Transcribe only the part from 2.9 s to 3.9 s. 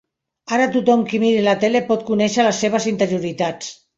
interioritats.